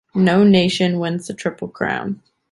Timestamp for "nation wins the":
0.43-1.35